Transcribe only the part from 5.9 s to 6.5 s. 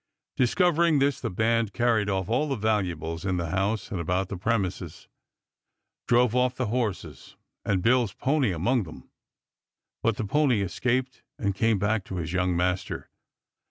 drove